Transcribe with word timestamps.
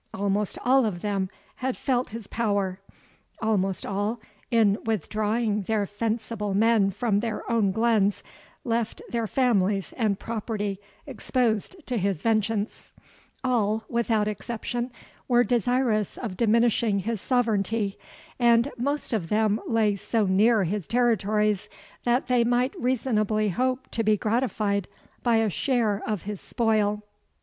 Almost 0.15 0.57
all 0.65 0.83
of 0.83 1.01
them 1.03 1.29
had 1.57 1.77
felt 1.77 2.09
his 2.09 2.25
power; 2.25 2.79
almost 3.39 3.85
all, 3.85 4.19
in 4.49 4.79
withdrawing 4.83 5.61
their 5.61 5.85
fencible 5.85 6.55
men 6.55 6.89
from 6.89 7.19
their 7.19 7.47
own 7.51 7.71
glens, 7.71 8.23
left 8.63 8.99
their 9.09 9.27
families 9.27 9.93
and 9.93 10.17
property 10.17 10.79
exposed 11.05 11.85
to 11.85 11.99
his 11.99 12.23
vengeance; 12.23 12.93
all, 13.43 13.83
without 13.89 14.27
exception, 14.27 14.91
were 15.27 15.43
desirous 15.43 16.17
of 16.17 16.35
diminishing 16.35 16.97
his 16.97 17.21
sovereignty; 17.21 17.95
and 18.39 18.71
most 18.79 19.13
of 19.13 19.29
them 19.29 19.61
lay 19.67 19.95
so 19.95 20.25
near 20.25 20.63
his 20.63 20.87
territories, 20.87 21.69
that 22.05 22.25
they 22.25 22.43
might 22.43 22.73
reasonably 22.81 23.49
hope 23.49 23.87
to 23.91 24.03
be 24.03 24.17
gratified 24.17 24.87
by 25.21 25.35
a 25.35 25.47
share 25.47 26.01
of 26.07 26.23
his 26.23 26.41
spoil. 26.41 27.03